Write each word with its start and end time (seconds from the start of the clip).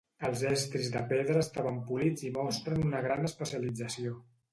Els 0.27 0.39
estris 0.51 0.87
de 0.93 1.01
pedra 1.11 1.43
estaven 1.45 1.77
polits 1.89 2.25
i 2.29 2.31
mostren 2.39 2.81
una 2.87 3.03
gran 3.09 3.29
especialització. 3.31 4.17